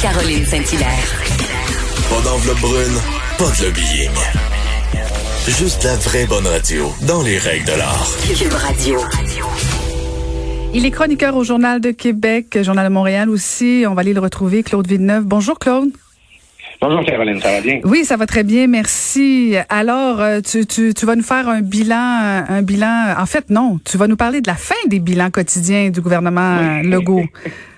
Caroline 0.00 0.46
Saint-Hilaire. 0.46 1.22
Pas 2.08 2.22
d'enveloppe 2.22 2.60
brune, 2.60 2.96
pas 3.36 3.50
de 3.58 3.66
lobbying. 3.66 4.10
Juste 5.46 5.84
la 5.84 5.94
vraie 5.96 6.24
bonne 6.24 6.46
radio, 6.46 6.90
dans 7.06 7.22
les 7.22 7.36
règles 7.36 7.66
de 7.66 7.72
l'art. 7.72 8.06
Cube 8.26 8.52
Radio. 8.52 8.98
Il 10.72 10.86
est 10.86 10.90
chroniqueur 10.90 11.36
au 11.36 11.44
Journal 11.44 11.82
de 11.82 11.90
Québec, 11.90 12.62
Journal 12.62 12.88
de 12.88 12.92
Montréal 12.94 13.28
aussi. 13.28 13.84
On 13.86 13.92
va 13.92 14.00
aller 14.00 14.14
le 14.14 14.20
retrouver, 14.20 14.62
Claude 14.62 14.86
Villeneuve. 14.86 15.24
Bonjour, 15.24 15.58
Claude. 15.58 15.90
Bonjour 16.80 17.04
Caroline, 17.04 17.38
ça 17.42 17.50
va 17.52 17.60
bien? 17.60 17.80
Oui, 17.84 18.06
ça 18.06 18.16
va 18.16 18.24
très 18.24 18.42
bien, 18.42 18.68
merci. 18.68 19.54
Alors, 19.68 20.22
euh, 20.22 20.40
tu, 20.40 20.64
tu, 20.64 20.94
tu 20.94 21.04
vas 21.04 21.14
nous 21.14 21.22
faire 21.22 21.46
un 21.46 21.60
bilan, 21.60 22.44
un 22.48 22.62
bilan. 22.62 23.16
En 23.18 23.26
fait, 23.26 23.50
non, 23.50 23.78
tu 23.84 23.98
vas 23.98 24.06
nous 24.06 24.16
parler 24.16 24.40
de 24.40 24.48
la 24.48 24.54
fin 24.54 24.76
des 24.86 24.98
bilans 24.98 25.30
quotidiens 25.30 25.90
du 25.90 26.00
gouvernement 26.00 26.80
Legault. 26.82 27.24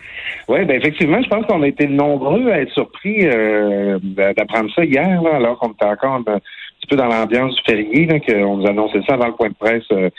Oui, 0.48 0.64
ben 0.64 0.76
effectivement, 0.76 1.22
je 1.22 1.28
pense 1.28 1.46
qu'on 1.46 1.62
a 1.62 1.68
été 1.68 1.86
nombreux 1.86 2.50
à 2.50 2.60
être 2.60 2.72
surpris 2.72 3.26
euh, 3.26 3.98
d'apprendre 4.02 4.70
ça 4.74 4.84
hier, 4.84 5.22
là, 5.22 5.36
alors 5.36 5.58
qu'on 5.58 5.70
était 5.70 5.84
encore 5.84 6.14
un 6.14 6.22
petit 6.22 6.86
peu 6.88 6.96
dans 6.96 7.06
l'ambiance 7.06 7.54
du 7.54 7.62
férié, 7.64 8.08
qu'on 8.26 8.56
nous 8.56 8.66
annonçait 8.66 9.02
ça 9.06 9.14
avant 9.14 9.28
le 9.28 9.34
point 9.34 9.50
de 9.50 9.54
presse, 9.54 9.84
euh, 9.92 10.10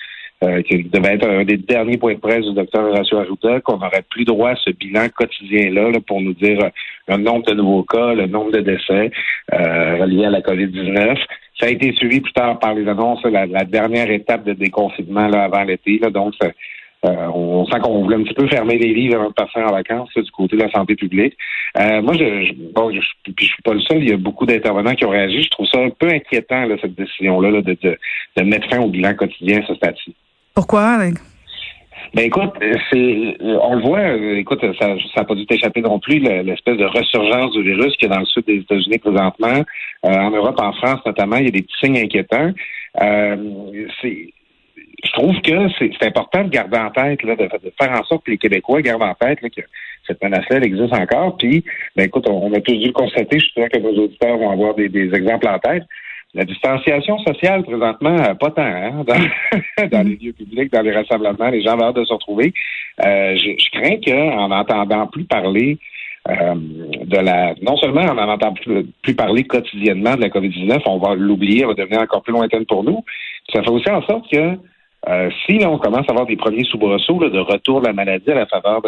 euh, 0.43 0.61
qui 0.61 0.83
devait 0.83 1.15
être 1.15 1.27
un 1.27 1.43
des 1.43 1.57
derniers 1.57 1.97
points 1.97 2.15
de 2.15 2.19
presse 2.19 2.45
du 2.45 2.53
docteur 2.53 2.85
Horacio 2.85 3.17
Arruda, 3.17 3.59
qu'on 3.61 3.77
n'aurait 3.77 4.03
plus 4.09 4.25
droit 4.25 4.52
à 4.52 4.55
ce 4.55 4.71
bilan 4.71 5.07
quotidien-là 5.15 5.91
là, 5.91 5.99
pour 6.05 6.21
nous 6.21 6.33
dire 6.33 6.69
le 7.08 7.17
nombre 7.17 7.45
de 7.45 7.53
nouveaux 7.55 7.83
cas, 7.83 8.13
le 8.13 8.27
nombre 8.27 8.52
de 8.52 8.59
décès 8.59 9.11
reliés 9.52 10.25
à 10.25 10.30
la 10.30 10.41
COVID-19. 10.41 11.17
Ça 11.59 11.67
a 11.67 11.69
été 11.69 11.93
suivi 11.93 12.19
plus 12.19 12.33
tard 12.33 12.59
par 12.59 12.73
les 12.73 12.87
annonces, 12.89 13.23
la, 13.23 13.45
la 13.45 13.63
dernière 13.63 14.09
étape 14.09 14.43
de 14.43 14.53
déconfinement 14.53 15.27
là, 15.27 15.43
avant 15.43 15.63
l'été. 15.63 15.99
Donc, 16.11 16.33
ça, 16.41 16.49
euh, 17.05 17.27
on 17.33 17.65
sent 17.65 17.79
qu'on 17.79 18.03
voulait 18.03 18.15
un 18.15 18.23
petit 18.23 18.33
peu 18.33 18.47
fermer 18.47 18.77
les 18.77 18.93
livres 18.93 19.15
avant 19.15 19.29
de 19.29 19.33
passer 19.33 19.61
en 19.61 19.71
vacances 19.71 20.09
du 20.15 20.31
côté 20.31 20.55
de 20.55 20.61
la 20.61 20.71
santé 20.71 20.95
publique. 20.95 21.37
Euh, 21.77 22.01
moi, 22.01 22.13
je, 22.13 22.45
je, 22.45 22.53
bon, 22.73 22.91
je, 22.91 22.99
puis 23.23 23.45
je 23.45 23.51
suis 23.53 23.63
pas 23.63 23.73
le 23.73 23.81
seul. 23.81 24.03
Il 24.03 24.09
y 24.09 24.13
a 24.13 24.17
beaucoup 24.17 24.45
d'intervenants 24.45 24.95
qui 24.95 25.05
ont 25.05 25.09
réagi. 25.09 25.43
Je 25.43 25.49
trouve 25.49 25.67
ça 25.67 25.79
un 25.79 25.89
peu 25.89 26.07
inquiétant 26.07 26.65
là, 26.65 26.75
cette 26.81 26.95
décision-là 26.95 27.61
de, 27.61 27.77
de, 27.81 27.97
de, 28.37 28.43
mettre 28.43 28.69
fin 28.69 28.79
au 28.79 28.87
bilan 28.87 29.13
quotidien 29.15 29.61
à 29.61 29.67
ce 29.67 29.75
stade-ci. 29.75 30.15
Pourquoi? 30.53 30.97
Ben 32.13 32.25
écoute, 32.25 32.51
c'est 32.91 33.37
on 33.41 33.75
le 33.75 33.81
voit, 33.81 34.37
écoute, 34.37 34.63
ça 34.79 34.95
n'a 35.17 35.23
pas 35.23 35.33
dû 35.33 35.47
t'échapper 35.47 35.81
non 35.81 35.97
plus, 35.99 36.19
l'espèce 36.19 36.77
de 36.77 36.85
ressurgence 36.85 37.51
du 37.53 37.63
virus 37.63 37.95
qui 37.97 38.05
est 38.05 38.09
dans 38.09 38.19
le 38.19 38.25
sud 38.25 38.45
des 38.45 38.57
États-Unis 38.57 38.99
présentement. 38.99 39.63
Euh, 40.05 40.09
en 40.09 40.29
Europe, 40.29 40.59
en 40.59 40.73
France 40.73 40.99
notamment, 41.07 41.37
il 41.37 41.45
y 41.45 41.47
a 41.47 41.51
des 41.51 41.63
petits 41.63 41.79
signes 41.81 41.97
inquiétants. 41.97 42.51
Euh, 43.01 43.35
c'est 44.01 44.31
je 45.03 45.11
trouve 45.11 45.39
que 45.41 45.69
c'est 45.79 46.05
important 46.05 46.43
de 46.43 46.49
garder 46.49 46.77
en 46.77 46.89
tête, 46.89 47.23
là, 47.23 47.35
de, 47.35 47.49
faire 47.79 47.91
en 47.91 48.03
sorte 48.05 48.25
que 48.25 48.31
les 48.31 48.37
Québécois 48.37 48.81
gardent 48.81 49.03
en 49.03 49.13
tête 49.13 49.39
que 49.41 49.61
cette 50.07 50.23
menace-là 50.23 50.57
existe 50.57 50.93
encore. 50.93 51.37
Puis, 51.37 51.63
ben 51.95 52.05
écoute, 52.05 52.27
on, 52.29 52.51
a 52.53 52.61
tous 52.61 52.75
dû 52.75 52.87
le 52.87 52.93
constater. 52.93 53.39
Je 53.39 53.45
suis 53.45 53.53
sûr 53.53 53.69
que 53.69 53.79
nos 53.79 54.03
auditeurs 54.03 54.37
vont 54.37 54.51
avoir 54.51 54.75
des, 54.75 54.85
exemples 55.13 55.47
en 55.47 55.59
tête. 55.59 55.83
La 56.33 56.45
distanciation 56.45 57.19
sociale, 57.19 57.63
présentement, 57.63 58.17
pas 58.36 58.49
tant, 58.52 58.63
hein, 58.63 59.03
dans, 59.08 59.87
dans 59.87 60.08
les 60.08 60.15
lieux 60.15 60.33
publics, 60.33 60.71
dans 60.71 60.81
les 60.81 60.92
rassemblements, 60.92 61.49
les 61.49 61.61
gens 61.61 61.77
ont 61.77 61.83
hâte 61.83 61.95
de 61.95 62.05
se 62.05 62.13
retrouver. 62.13 62.53
Euh, 63.05 63.36
je, 63.36 63.52
je, 63.58 63.69
crains 63.69 63.99
qu'en 64.03 64.47
n'entendant 64.47 65.05
plus 65.08 65.25
parler 65.25 65.77
euh, 66.30 66.55
de 66.55 67.17
la 67.17 67.53
non 67.61 67.75
seulement 67.75 68.02
en 68.02 68.13
n'en 68.13 68.30
entendant 68.30 68.53
plus, 68.53 68.86
plus, 69.02 69.13
parler 69.13 69.43
quotidiennement 69.43 70.15
de 70.15 70.21
la 70.21 70.30
COVID-19, 70.30 70.81
on 70.86 70.97
va 70.97 71.15
l'oublier, 71.15 71.61
elle 71.61 71.67
va 71.67 71.73
devenir 71.73 72.02
encore 72.02 72.23
plus 72.23 72.31
lointaine 72.31 72.65
pour 72.65 72.83
nous. 72.83 73.03
Ça 73.52 73.61
fait 73.61 73.69
aussi 73.69 73.89
en 73.92 74.02
sorte 74.03 74.31
que 74.31 74.58
euh, 75.08 75.30
si 75.45 75.58
là, 75.58 75.69
on 75.69 75.77
commence 75.77 76.08
à 76.08 76.11
avoir 76.11 76.25
des 76.25 76.36
premiers 76.36 76.64
soubresauts 76.64 77.19
de 77.19 77.39
retour 77.39 77.81
de 77.81 77.87
la 77.87 77.93
maladie 77.93 78.31
à 78.31 78.36
la 78.36 78.45
faveur 78.45 78.81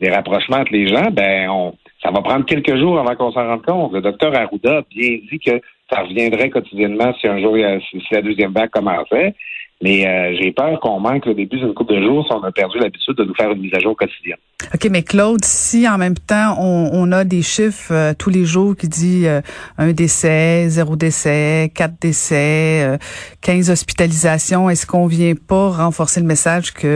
des 0.00 0.10
rapprochements 0.10 0.58
entre 0.58 0.72
les 0.72 0.88
gens, 0.88 1.10
ben 1.12 1.48
on, 1.50 1.74
ça 2.02 2.10
va 2.10 2.22
prendre 2.22 2.44
quelques 2.46 2.76
jours 2.76 2.98
avant 2.98 3.14
qu'on 3.14 3.32
s'en 3.32 3.46
rende 3.46 3.64
compte. 3.64 3.92
Le 3.92 4.00
docteur 4.00 4.34
Arruda 4.34 4.78
a 4.78 4.82
bien 4.90 5.18
dit 5.30 5.38
que 5.38 5.60
ça 5.90 6.02
reviendrait 6.02 6.50
quotidiennement 6.50 7.12
si 7.20 7.28
un 7.28 7.40
jour 7.40 7.56
si 7.90 8.00
la 8.12 8.22
deuxième 8.22 8.52
vague 8.52 8.70
commençait. 8.70 9.34
Mais 9.82 10.06
euh, 10.06 10.36
j'ai 10.38 10.52
peur 10.52 10.78
qu'on 10.80 11.00
manque 11.00 11.24
le 11.24 11.34
début 11.34 11.58
d'une 11.58 11.72
couple 11.72 11.94
de 11.94 12.02
jours 12.02 12.26
si 12.26 12.32
on 12.32 12.42
a 12.42 12.52
perdu 12.52 12.78
l'habitude 12.78 13.14
de 13.16 13.24
nous 13.24 13.34
faire 13.34 13.50
une 13.50 13.60
mise 13.60 13.72
à 13.72 13.78
jour 13.78 13.96
quotidienne. 13.96 14.36
OK, 14.74 14.88
mais 14.90 15.02
Claude, 15.02 15.42
si 15.42 15.88
en 15.88 15.96
même 15.96 16.16
temps 16.16 16.56
on, 16.60 17.10
a 17.12 17.24
des 17.24 17.40
chiffres 17.40 17.92
euh, 17.92 18.12
tous 18.16 18.28
les 18.28 18.44
jours 18.44 18.76
qui 18.76 18.88
dit 18.88 19.26
euh, 19.26 19.40
un 19.78 19.92
décès, 19.92 20.68
zéro 20.68 20.96
décès, 20.96 21.72
quatre 21.74 21.98
décès, 21.98 22.98
15 23.40 23.70
hospitalisations, 23.70 24.68
est-ce 24.68 24.86
qu'on 24.86 25.06
vient 25.06 25.32
pas 25.34 25.70
renforcer 25.70 26.20
le 26.20 26.26
message 26.26 26.74
qu'il 26.74 26.90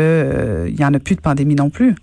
il 0.68 0.78
y 0.78 0.84
en 0.84 0.92
a 0.92 0.98
plus 0.98 1.16
de 1.16 1.22
pandémie 1.22 1.54
non 1.54 1.70
plus? 1.70 1.94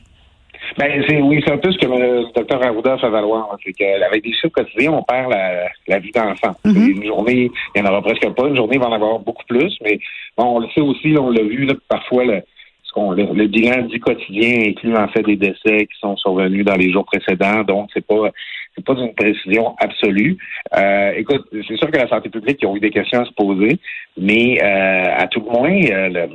Ben, 0.77 1.03
c'est, 1.07 1.21
oui, 1.21 1.41
c'est 1.45 1.51
un 1.51 1.57
peu 1.57 1.71
ce 1.71 1.77
que 1.77 1.85
le 1.85 2.31
docteur 2.33 2.65
Arruda 2.65 2.97
fait 2.97 3.09
valoir. 3.09 3.57
C'est 3.63 3.73
qu'avec 3.73 4.23
des 4.23 4.31
chiffres 4.31 4.53
quotidiens, 4.53 4.93
on 4.93 5.03
perd 5.03 5.29
la, 5.31 5.67
la 5.87 5.99
vie 5.99 6.11
d'enfant. 6.11 6.55
Mm-hmm. 6.65 6.91
Une 6.91 7.05
journée, 7.05 7.51
il 7.75 7.81
n'y 7.81 7.87
en 7.87 7.91
aura 7.91 8.01
presque 8.01 8.29
pas. 8.29 8.47
Une 8.47 8.55
journée, 8.55 8.75
il 8.75 8.79
va 8.79 8.87
en 8.87 8.93
avoir 8.93 9.19
beaucoup 9.19 9.43
plus. 9.47 9.77
Mais 9.83 9.99
bon, 10.37 10.57
on 10.57 10.59
le 10.59 10.67
sait 10.69 10.81
aussi, 10.81 11.15
on 11.19 11.29
l'a 11.29 11.43
vu, 11.43 11.65
là, 11.65 11.73
parfois, 11.87 12.25
le, 12.25 12.41
ce 12.83 12.91
qu'on, 12.93 13.11
le, 13.11 13.25
le, 13.33 13.47
bilan 13.47 13.83
du 13.83 13.99
quotidien 13.99 14.69
inclut 14.69 14.95
en 14.95 15.07
fait 15.07 15.23
des 15.23 15.37
décès 15.37 15.85
qui 15.85 15.99
sont 15.99 16.17
survenus 16.17 16.65
dans 16.65 16.75
les 16.75 16.91
jours 16.91 17.05
précédents. 17.05 17.63
Donc, 17.63 17.89
c'est 17.93 18.05
pas 18.05 18.31
c'est 18.75 18.85
pas 18.85 18.93
une 18.93 19.13
précision 19.13 19.75
absolue. 19.79 20.37
Euh, 20.77 21.11
écoute, 21.17 21.45
c'est 21.51 21.75
sûr 21.75 21.91
que 21.91 21.97
la 21.97 22.07
santé 22.07 22.29
publique, 22.29 22.59
ils 22.61 22.65
ont 22.65 22.75
eu 22.75 22.79
des 22.79 22.89
questions 22.89 23.21
à 23.21 23.25
se 23.25 23.33
poser, 23.33 23.79
mais 24.17 24.61
euh, 24.63 25.15
à 25.17 25.27
tout 25.27 25.41
le 25.41 25.51
moins, 25.51 25.69
euh, 25.69 26.27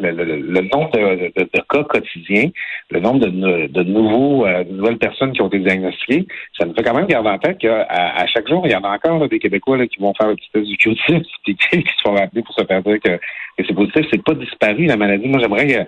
le, 0.00 0.10
le, 0.10 0.36
le, 0.36 0.60
nombre 0.72 0.90
de, 0.92 1.32
de, 1.36 1.44
de, 1.44 1.60
cas 1.68 1.84
quotidiens, 1.84 2.50
le 2.90 3.00
nombre 3.00 3.20
de, 3.20 3.66
de 3.66 3.82
nouveaux, 3.82 4.46
euh, 4.46 4.64
nouvelles 4.64 4.98
personnes 4.98 5.32
qui 5.32 5.40
ont 5.40 5.48
été 5.48 5.58
diagnostiquées, 5.58 6.26
ça 6.58 6.66
nous 6.66 6.74
fait 6.74 6.82
quand 6.82 6.94
même 6.94 7.06
garder 7.06 7.30
en 7.30 7.38
tête 7.38 7.58
qu'à 7.58 7.82
à 7.88 8.26
chaque 8.26 8.48
jour, 8.48 8.62
il 8.66 8.72
y 8.72 8.76
en 8.76 8.84
a 8.84 8.94
encore 8.94 9.26
des 9.28 9.38
Québécois 9.38 9.78
là, 9.78 9.86
qui 9.86 10.00
vont 10.00 10.12
faire 10.14 10.28
le 10.28 10.36
petit 10.36 10.50
test 10.52 10.66
du 10.66 10.76
q 10.76 10.90
et 10.90 11.52
qui 11.82 11.94
se 11.96 12.02
font 12.04 12.14
rappeler 12.14 12.42
pour 12.42 12.54
se 12.54 12.64
faire 12.64 12.82
dire 12.82 12.98
que, 13.02 13.16
que 13.16 13.66
c'est 13.66 13.74
positif. 13.74 14.06
C'est 14.12 14.22
pas 14.22 14.34
disparu, 14.34 14.84
la 14.84 14.96
maladie. 14.96 15.28
Moi, 15.28 15.40
j'aimerais, 15.40 15.86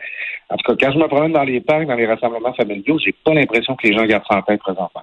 en 0.48 0.56
tout 0.56 0.75
cas, 0.75 0.86
quand 0.86 0.92
je 0.92 0.98
me 0.98 1.06
promène 1.08 1.32
dans 1.32 1.44
les 1.44 1.60
parcs, 1.60 1.86
dans 1.86 1.97
les 1.97 2.06
rassemblements 2.06 2.54
familiaux, 2.54 2.98
j'ai 2.98 3.14
pas 3.25 3.34
l'impression 3.34 3.76
que 3.76 3.86
les 3.86 3.94
gens 3.94 4.06
gardent 4.06 4.25
ça 4.31 4.38
en 4.38 4.42
tête 4.42 4.60
présentement. 4.60 5.02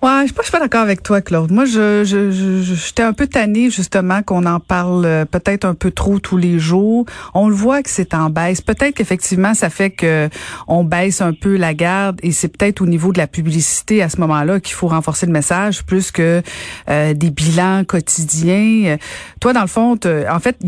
Ouais, 0.00 0.28
je 0.28 0.32
suis 0.42 0.52
pas, 0.52 0.60
d'accord 0.60 0.82
avec 0.82 1.02
toi, 1.02 1.20
Claude. 1.20 1.50
Moi, 1.50 1.64
je, 1.64 2.04
je, 2.04 2.30
j'étais 2.62 3.02
un 3.02 3.12
peu 3.12 3.26
tannée 3.26 3.68
justement 3.68 4.22
qu'on 4.22 4.46
en 4.46 4.60
parle 4.60 5.04
euh, 5.04 5.24
peut-être 5.24 5.64
un 5.64 5.74
peu 5.74 5.90
trop 5.90 6.20
tous 6.20 6.36
les 6.36 6.60
jours. 6.60 7.04
On 7.34 7.48
le 7.48 7.54
voit 7.54 7.82
que 7.82 7.90
c'est 7.90 8.14
en 8.14 8.30
baisse. 8.30 8.60
Peut-être 8.60 8.94
qu'effectivement, 8.94 9.54
ça 9.54 9.70
fait 9.70 9.90
que 9.90 10.28
on 10.68 10.84
baisse 10.84 11.20
un 11.20 11.32
peu 11.32 11.56
la 11.56 11.74
garde 11.74 12.20
et 12.22 12.30
c'est 12.30 12.46
peut-être 12.46 12.80
au 12.80 12.86
niveau 12.86 13.12
de 13.12 13.18
la 13.18 13.26
publicité 13.26 14.00
à 14.00 14.08
ce 14.08 14.20
moment-là 14.20 14.60
qu'il 14.60 14.74
faut 14.74 14.86
renforcer 14.86 15.26
le 15.26 15.32
message 15.32 15.84
plus 15.84 16.12
que 16.12 16.42
euh, 16.88 17.12
des 17.12 17.30
bilans 17.30 17.82
quotidiens. 17.84 18.98
Toi, 19.40 19.52
dans 19.52 19.62
le 19.62 19.66
fond, 19.66 19.98
en 20.30 20.38
fait, 20.38 20.58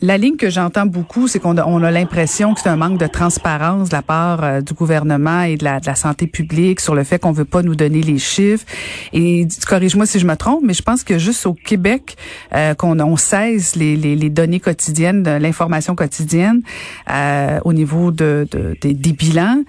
la 0.00 0.16
ligne 0.16 0.36
que 0.36 0.48
j'entends 0.48 0.86
beaucoup, 0.86 1.28
c'est 1.28 1.38
qu'on 1.38 1.58
a, 1.58 1.66
on 1.66 1.82
a 1.82 1.90
l'impression 1.90 2.54
que 2.54 2.60
c'est 2.62 2.70
un 2.70 2.76
manque 2.76 2.98
de 2.98 3.06
transparence 3.06 3.90
de 3.90 3.94
la 3.94 4.02
part 4.02 4.42
euh, 4.42 4.60
du 4.62 4.72
gouvernement 4.72 5.42
et 5.42 5.58
de 5.58 5.64
la, 5.64 5.80
de 5.80 5.86
la 5.86 5.94
santé 5.94 6.26
publique 6.26 6.80
sur 6.80 6.94
le 6.94 7.04
fait 7.04 7.18
qu'on 7.18 7.32
veut 7.32 7.44
pas 7.44 7.60
nous 7.60 7.74
donner 7.74 8.00
les 8.00 8.18
chiffres. 8.18 8.64
Et 9.12 9.46
corrige-moi 9.66 10.06
si 10.06 10.18
je 10.18 10.26
me 10.26 10.36
trompe, 10.36 10.62
mais 10.64 10.74
je 10.74 10.82
pense 10.82 11.04
que 11.04 11.18
juste 11.18 11.46
au 11.46 11.54
Québec, 11.54 12.16
euh, 12.54 12.74
qu'on 12.74 12.98
on 13.00 13.16
cesse 13.16 13.76
les, 13.76 13.96
les, 13.96 14.16
les, 14.16 14.30
données 14.30 14.60
quotidiennes, 14.60 15.22
l'information 15.38 15.94
quotidienne 15.94 16.62
euh, 17.10 17.58
au 17.64 17.72
niveau 17.72 18.10
de, 18.10 18.46
de, 18.50 18.76
des 18.80 19.12
bilans. 19.12 19.62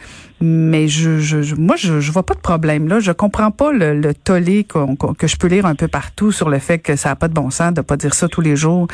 Mais 0.44 0.88
je, 0.88 1.19
je, 1.19 1.53
moi, 1.56 1.75
je, 1.75 2.00
je 2.00 2.12
vois 2.12 2.24
pas 2.24 2.33
de 2.33 2.39
problème 2.39 2.88
là. 2.88 3.00
Je 3.00 3.12
comprends 3.12 3.51
pas 3.51 3.71
le, 3.71 4.00
le 4.00 4.13
tollé 4.15 4.63
que 4.63 5.27
je 5.27 5.36
peux 5.38 5.47
lire 5.47 5.68
un 5.68 5.75
peu 5.75 5.88
partout 5.88 6.31
sur 6.31 6.50
le 6.50 6.57
fait 6.57 6.80
que 6.80 6.95
ça 6.95 7.12
a 7.12 7.15
pas 7.15 7.27
de 7.27 7.33
bon 7.33 7.51
sens 7.51 7.74
de 7.74 7.81
pas 7.81 7.95
dire 7.95 8.15
ça 8.15 8.27
tous 8.27 8.42
les 8.42 8.56
jours. 8.56 8.88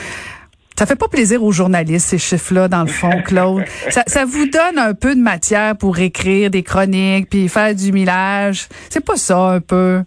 Ça 0.77 0.85
fait 0.85 0.95
pas 0.95 1.07
plaisir 1.07 1.43
aux 1.43 1.51
journalistes, 1.51 2.09
ces 2.09 2.19
chiffres-là, 2.19 2.67
dans 2.67 2.81
le 2.81 2.87
fond, 2.87 3.09
Claude. 3.25 3.65
ça, 3.89 4.03
ça, 4.05 4.25
vous 4.25 4.45
donne 4.45 4.77
un 4.77 4.93
peu 4.93 5.15
de 5.15 5.19
matière 5.19 5.75
pour 5.75 5.97
écrire 5.97 6.51
des 6.51 6.61
chroniques, 6.61 7.31
puis 7.31 7.49
faire 7.49 7.73
du 7.73 7.91
millage. 7.91 8.67
C'est 8.89 9.03
pas 9.03 9.15
ça, 9.15 9.39
un 9.39 9.59
peu? 9.59 10.01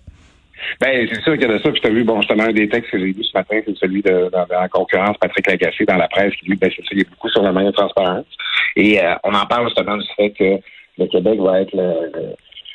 Ben, 0.81 1.09
c'est 1.13 1.21
sûr 1.23 1.33
qu'il 1.33 1.43
y 1.43 1.45
a 1.47 1.49
de 1.55 1.59
ça. 1.59 1.73
Puis, 1.73 1.81
tu 1.81 1.89
as 1.89 1.91
vu, 1.91 2.05
bon, 2.05 2.21
justement, 2.21 2.45
un 2.45 2.53
des 2.53 2.69
textes 2.69 2.89
que 2.93 3.01
j'ai 3.01 3.07
lu 3.07 3.25
ce 3.25 3.37
matin, 3.37 3.59
c'est 3.67 3.77
celui 3.79 4.01
de, 4.03 4.31
la 4.33 4.69
concurrence, 4.69 5.17
Patrick 5.19 5.49
Lagacé, 5.49 5.85
dans 5.87 5.97
la 5.97 6.07
presse, 6.07 6.35
qui, 6.37 6.47
lui, 6.47 6.57
ben, 6.57 6.71
c'est 6.75 6.83
ça, 6.83 6.89
il 6.93 7.01
est 7.01 7.11
beaucoup 7.11 7.29
sur 7.31 7.43
la 7.43 7.51
manière 7.51 7.73
de 7.73 7.77
transparence. 7.77 8.27
Et 8.77 9.03
euh, 9.03 9.15
on 9.25 9.35
en 9.35 9.47
parle 9.47 9.67
justement 9.67 9.97
du 9.97 10.07
fait 10.17 10.31
que 10.31 10.61
le 10.99 11.07
Québec 11.07 11.41
va 11.41 11.63
être 11.63 11.75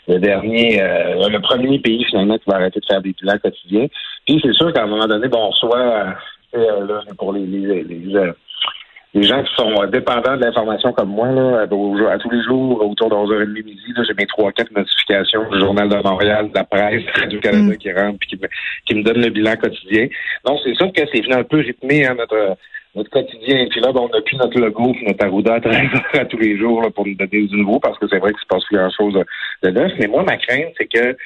le, 0.07 0.19
dernier, 0.19 0.81
euh, 0.81 1.29
le 1.29 1.39
premier 1.39 1.79
pays 1.79 2.03
finalement 2.03 2.37
qui 2.37 2.49
va 2.49 2.57
arrêter 2.57 2.81
de 2.81 2.85
faire 2.85 3.01
des 3.01 3.13
bilans 3.13 3.37
quotidiens. 3.37 3.87
Puis 4.25 4.41
c'est 4.43 4.53
sûr 4.53 4.73
qu'à 4.73 4.83
un 4.83 4.87
moment 4.87 5.07
donné, 5.07 5.29
bon, 5.29 5.53
soit 5.53 6.15
euh, 6.55 6.87
là, 6.87 7.01
pour 7.17 7.33
les, 7.33 7.45
les, 7.45 7.83
les, 7.83 9.23
gens 9.23 9.43
qui 9.43 9.55
sont 9.55 9.85
dépendants 9.85 10.35
de 10.35 10.43
l'information 10.43 10.91
comme 10.93 11.09
moi, 11.09 11.31
là, 11.31 11.61
à, 11.61 12.17
tous 12.17 12.29
les 12.29 12.43
jours, 12.43 12.85
autour 12.85 13.09
de 13.09 13.15
11h30 13.15 13.63
midi, 13.63 13.93
j'ai 14.07 14.13
mes 14.13 14.25
trois, 14.25 14.51
quatre 14.51 14.71
notifications 14.71 15.49
du 15.49 15.59
Journal 15.59 15.87
de 15.87 15.95
Montréal, 15.95 16.49
de 16.49 16.55
la 16.55 16.63
presse, 16.65 17.03
du 17.29 17.39
Canada 17.39 17.73
mm. 17.73 17.77
qui 17.77 17.93
rentrent 17.93 18.19
puis 18.19 18.29
qui 18.29 18.35
me, 18.35 18.47
qui 18.85 18.95
me 18.95 19.03
donnent 19.03 19.23
le 19.23 19.29
bilan 19.29 19.55
quotidien. 19.55 20.07
Donc, 20.45 20.59
c'est 20.63 20.75
sûr 20.75 20.91
que 20.91 21.01
c'est 21.13 21.21
venu 21.21 21.33
un 21.33 21.43
peu 21.43 21.57
rythmé, 21.57 22.05
hein, 22.05 22.15
notre 22.17 22.57
notre 22.95 23.09
quotidien. 23.09 23.67
Puis 23.69 23.81
là, 23.81 23.91
ben, 23.91 24.01
on 24.01 24.09
n'a 24.09 24.21
plus 24.21 24.37
notre 24.37 24.59
logo 24.59 24.93
puis 24.93 25.05
notre 25.05 25.25
arruda 25.25 25.55
à, 25.55 26.17
à 26.19 26.25
tous 26.25 26.37
les 26.37 26.57
jours 26.57 26.81
là, 26.81 26.89
pour 26.89 27.05
nous 27.05 27.15
donner 27.15 27.47
du 27.47 27.57
nouveau 27.57 27.79
parce 27.79 27.99
que 27.99 28.07
c'est 28.09 28.19
vrai 28.19 28.31
qu'il 28.31 28.41
se 28.41 28.47
passe 28.47 28.63
grand 28.71 28.89
chose 28.89 29.21
de 29.63 29.69
neuf. 29.69 29.91
Mais 29.99 30.07
moi, 30.07 30.23
ma 30.23 30.37
crainte, 30.37 30.73
c'est 30.77 30.87
que 30.87 31.17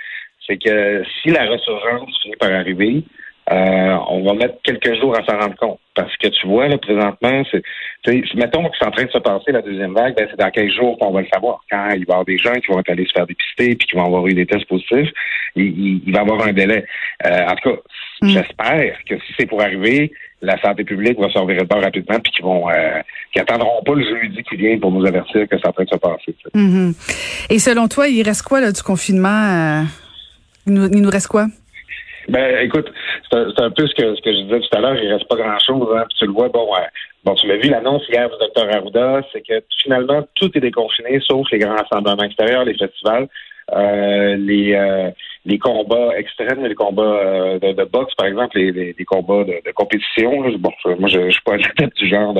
c'est 0.47 0.57
que 0.57 1.03
si 1.21 1.29
la 1.29 1.45
ressurgence 1.45 2.09
finit 2.23 2.35
par 2.37 2.51
arriver, 2.51 3.03
euh, 3.51 3.97
on 4.09 4.23
va 4.23 4.33
mettre 4.33 4.55
quelques 4.63 4.99
jours 4.99 5.17
à 5.17 5.23
s'en 5.25 5.39
rendre 5.39 5.55
compte. 5.55 5.79
Parce 5.95 6.15
que 6.17 6.27
tu 6.27 6.47
vois, 6.47 6.67
là, 6.67 6.77
présentement, 6.77 7.43
c'est, 7.51 7.63
mettons 8.35 8.63
que 8.63 8.75
c'est 8.79 8.87
en 8.87 8.91
train 8.91 9.05
de 9.05 9.11
se 9.11 9.17
passer 9.17 9.51
la 9.51 9.61
deuxième 9.61 9.93
vague, 9.93 10.15
ben, 10.15 10.27
c'est 10.29 10.39
dans 10.39 10.51
quelques 10.51 10.73
jours 10.75 10.97
qu'on 10.99 11.11
va 11.11 11.21
le 11.21 11.27
savoir. 11.33 11.59
Quand 11.69 11.89
il 11.89 12.05
va 12.05 12.11
y 12.11 12.11
avoir 12.11 12.25
des 12.25 12.37
gens 12.37 12.53
qui 12.53 12.71
vont 12.71 12.81
aller 12.87 13.05
se 13.05 13.11
faire 13.11 13.25
dépister 13.25 13.75
puis 13.75 13.87
qui 13.87 13.95
vont 13.95 14.05
avoir 14.05 14.27
eu 14.27 14.33
des 14.33 14.45
tests 14.45 14.67
positifs, 14.67 15.09
il, 15.55 16.01
va 16.11 16.19
y 16.19 16.21
avoir 16.21 16.47
un 16.47 16.53
délai. 16.53 16.85
Euh, 17.25 17.45
en 17.47 17.55
tout 17.55 17.71
cas, 17.71 17.75
mm. 18.21 18.29
j'espère 18.29 18.97
que 19.09 19.15
si 19.15 19.33
c'est 19.37 19.47
pour 19.47 19.61
arriver, 19.61 20.11
la 20.41 20.61
santé 20.61 20.83
publique 20.83 21.19
va 21.19 21.29
s'en 21.31 21.45
de 21.45 21.63
bord 21.63 21.81
rapidement 21.81 22.19
puis 22.19 22.31
qu'ils 22.31 22.45
vont 22.45 22.69
euh, 22.69 23.01
qui 23.33 23.39
attendront 23.39 23.83
pas 23.83 23.95
le 23.95 24.03
jeudi 24.03 24.43
qui 24.43 24.55
vient 24.57 24.77
pour 24.77 24.91
nous 24.91 25.05
avertir 25.05 25.47
que 25.49 25.57
c'est 25.57 25.67
en 25.67 25.73
train 25.73 25.83
de 25.83 25.89
se 25.89 25.97
passer. 25.97 26.35
Mm-hmm. 26.55 27.47
Et 27.49 27.59
selon 27.59 27.87
toi, 27.87 28.07
il 28.07 28.21
reste 28.21 28.43
quoi 28.43 28.61
là, 28.61 28.71
du 28.71 28.83
confinement? 28.83 29.85
il 30.67 30.73
nous 30.73 31.09
reste 31.09 31.27
quoi? 31.27 31.47
Ben, 32.29 32.59
écoute, 32.63 32.91
c'est 33.31 33.59
un, 33.59 33.71
peu 33.71 33.87
ce 33.87 33.95
que, 33.95 34.15
ce 34.15 34.21
que 34.21 34.31
je 34.31 34.41
disais 34.41 34.59
tout 34.59 34.77
à 34.77 34.81
l'heure, 34.81 34.95
il 34.95 35.11
reste 35.11 35.27
pas 35.27 35.35
grand-chose. 35.35 35.87
Hein, 35.95 36.05
tu 36.17 36.25
le 36.25 36.31
vois, 36.31 36.49
bon, 36.49 36.67
bon, 37.23 37.33
tu 37.35 37.47
l'as 37.47 37.57
vu, 37.57 37.69
l'annonce 37.69 38.07
hier 38.09 38.29
du 38.29 38.35
docteur 38.39 38.73
Arruda, 38.73 39.21
c'est 39.33 39.41
que 39.41 39.63
finalement, 39.81 40.23
tout 40.35 40.49
est 40.55 40.61
déconfiné, 40.61 41.19
sauf 41.27 41.47
les 41.51 41.59
grands 41.59 41.75
rassemblements 41.75 42.23
extérieurs, 42.23 42.65
les 42.65 42.77
festivals. 42.77 43.27
Euh, 43.73 44.35
les, 44.35 44.73
euh, 44.73 45.11
les 45.45 45.59
combats 45.59 46.17
extrêmes, 46.17 46.65
les 46.65 46.75
combats 46.75 47.03
euh, 47.03 47.59
de, 47.59 47.73
de, 47.73 47.83
boxe, 47.83 48.13
par 48.15 48.25
exemple, 48.27 48.57
les, 48.57 48.71
les, 48.71 49.05
combats 49.05 49.43
de, 49.43 49.61
de 49.63 49.71
compétition. 49.73 50.43
Bon, 50.57 50.71
moi, 50.99 51.07
je, 51.07 51.25
je 51.25 51.31
suis 51.31 51.41
pas 51.43 51.57
tête 51.77 51.93
du 51.95 52.09
genre. 52.09 52.35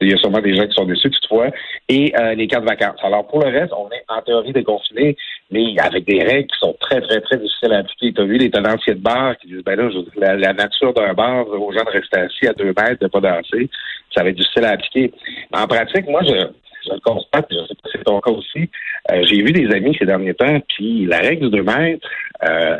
il 0.00 0.10
y 0.10 0.14
a 0.14 0.16
sûrement 0.16 0.40
des 0.40 0.56
gens 0.56 0.66
qui 0.66 0.74
sont 0.74 0.84
dessus, 0.84 1.10
toutefois. 1.10 1.48
Et 1.88 2.12
les 2.36 2.46
cas 2.48 2.60
de 2.60 2.66
vacances. 2.66 2.98
Alors, 3.02 3.26
pour 3.26 3.40
le 3.44 3.50
reste, 3.50 3.72
on 3.72 3.88
est 3.90 4.04
en 4.08 4.22
théorie 4.22 4.52
déconfiné, 4.52 5.16
mais 5.52 5.78
avec 5.78 6.04
des 6.06 6.22
règles 6.22 6.48
qui 6.48 6.58
sont 6.58 6.74
très, 6.80 7.00
très, 7.00 7.20
très 7.20 7.36
difficiles 7.36 7.72
à 7.72 7.78
appliquer. 7.78 8.12
Tu 8.12 8.20
as 8.20 8.24
vu 8.24 8.38
les 8.38 8.50
tenanciers 8.50 8.94
de 8.94 9.00
bar 9.00 9.36
qui 9.38 9.48
disent, 9.48 9.62
ben 9.64 9.76
là, 9.76 9.88
la, 10.16 10.36
la 10.36 10.52
nature 10.52 10.92
d'un 10.94 11.12
bar 11.12 11.46
aux 11.48 11.72
gens 11.72 11.84
de 11.84 11.90
rester 11.90 12.20
assis 12.20 12.48
à 12.48 12.52
deux 12.52 12.72
mètres, 12.76 12.98
de 13.00 13.06
pas 13.06 13.20
danser, 13.20 13.68
ça 14.14 14.22
va 14.22 14.30
être 14.30 14.36
difficile 14.36 14.64
à 14.64 14.70
appliquer. 14.70 15.12
En 15.52 15.66
pratique, 15.66 16.08
moi, 16.08 16.22
je 16.24 16.48
je 16.84 16.92
le 16.92 17.00
constate, 17.00 17.46
je 17.50 17.56
sais 17.56 17.74
pas 17.74 17.88
si 17.90 17.98
c'est 17.98 18.04
ton 18.04 18.20
cas 18.20 18.30
aussi. 18.30 18.68
Euh, 19.10 19.22
j'ai 19.24 19.42
vu 19.42 19.52
des 19.52 19.72
amis 19.74 19.96
ces 19.98 20.06
derniers 20.06 20.34
temps, 20.34 20.60
puis 20.68 21.06
la 21.06 21.18
règle 21.18 21.50
du 21.50 21.58
2 21.58 21.62
mètres, 21.62 22.08
euh, 22.44 22.76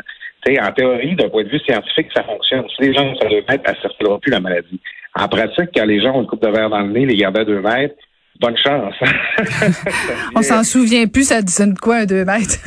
en 0.61 0.71
théorie, 0.73 1.15
d'un 1.15 1.29
point 1.29 1.43
de 1.43 1.49
vue 1.49 1.59
scientifique, 1.59 2.07
ça 2.13 2.23
fonctionne. 2.23 2.65
Si 2.75 2.81
les 2.81 2.93
gens 2.93 3.15
sont 3.15 3.25
à 3.25 3.29
2 3.29 3.35
mètres, 3.35 3.63
elle 3.65 3.75
ne 3.75 3.79
circulera 3.79 4.19
plus 4.19 4.31
la 4.31 4.41
maladie. 4.41 4.79
En 5.15 5.27
pratique, 5.27 5.69
quand 5.73 5.85
les 5.85 6.01
gens 6.01 6.15
ont 6.15 6.21
une 6.21 6.27
coupe 6.27 6.41
de 6.41 6.49
verre 6.49 6.69
dans 6.69 6.81
le 6.81 6.91
nez, 6.91 7.05
les 7.05 7.15
garder 7.15 7.41
à 7.41 7.45
2 7.45 7.61
mètres, 7.61 7.95
bonne 8.39 8.57
chance. 8.57 8.95
on 10.35 10.41
s'en 10.41 10.63
souvient 10.63 11.07
plus, 11.07 11.27
ça 11.27 11.41
dit 11.41 11.53
quoi, 11.81 11.97
un 11.97 12.05
2 12.05 12.25
mètres? 12.25 12.59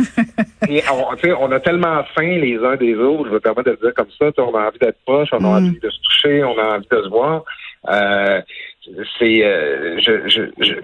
on, 0.92 1.32
on, 1.40 1.52
a 1.52 1.60
tellement 1.60 2.02
faim 2.14 2.38
les 2.38 2.56
uns 2.58 2.76
des 2.76 2.94
autres, 2.94 3.28
je 3.28 3.34
vais 3.34 3.40
permettre 3.40 3.70
de 3.70 3.70
le 3.72 3.76
dire 3.76 3.94
comme 3.94 4.10
ça, 4.18 4.30
on 4.38 4.54
a 4.54 4.68
envie 4.68 4.78
d'être 4.78 4.98
proche, 5.04 5.28
on 5.32 5.38
a 5.38 5.60
mm. 5.60 5.66
envie 5.66 5.80
de 5.80 5.90
se 5.90 6.00
toucher, 6.02 6.44
on 6.44 6.58
a 6.58 6.76
envie 6.76 6.86
de 6.90 7.02
se 7.02 7.08
voir. 7.08 7.44
Euh, 7.88 8.40
c'est 9.18 9.44
euh, 9.44 9.98
je, 10.00 10.28
je, 10.28 10.42
je 10.58 10.74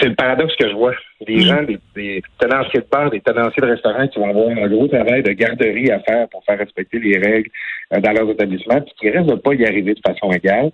c'est 0.00 0.08
le 0.08 0.14
paradoxe 0.14 0.54
que 0.56 0.68
je 0.68 0.74
vois. 0.74 0.94
Des 1.26 1.36
mm. 1.36 1.40
gens, 1.40 1.62
des, 1.62 1.78
des, 1.94 2.22
tenanciers 2.38 2.80
de 2.80 2.86
bar, 2.90 3.10
des 3.10 3.20
tenanciers 3.20 3.62
de 3.62 3.66
restaurants 3.66 4.08
qui 4.08 4.18
vont 4.18 4.30
avoir 4.30 4.48
un 4.48 4.68
gros 4.68 4.88
travail 4.88 5.22
de 5.22 5.32
garderie 5.32 5.90
à 5.90 6.00
faire 6.00 6.28
pour 6.28 6.44
faire 6.44 6.58
respecter 6.58 6.98
les 6.98 7.18
règles 7.18 7.50
euh, 7.92 8.00
dans 8.00 8.12
leurs 8.12 8.30
établissements, 8.30 8.80
puis 8.80 8.94
qui 8.98 9.10
risquent 9.10 9.30
de 9.30 9.34
pas 9.36 9.54
y 9.54 9.64
arriver 9.64 9.94
de 9.94 10.00
façon 10.06 10.30
égale. 10.32 10.70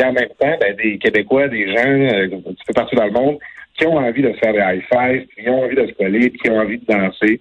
Puis 0.00 0.08
en 0.08 0.14
même 0.14 0.30
temps, 0.38 0.56
ben, 0.58 0.74
des 0.76 0.96
Québécois, 0.96 1.48
des 1.48 1.66
gens 1.66 1.86
euh, 1.86 2.24
un 2.24 2.52
petit 2.54 2.64
peu 2.66 2.72
partout 2.72 2.96
dans 2.96 3.04
le 3.04 3.10
monde 3.10 3.38
qui 3.80 3.86
ont 3.86 3.96
envie 3.96 4.22
de 4.22 4.32
faire 4.34 4.52
des 4.52 4.58
high 4.58 4.82
fives, 4.92 5.26
qui 5.34 5.48
ont 5.48 5.64
envie 5.64 5.74
de 5.74 5.86
se 5.86 5.92
coller, 5.92 6.30
qui 6.30 6.50
ont 6.50 6.58
envie 6.58 6.78
de 6.78 6.84
danser. 6.86 7.40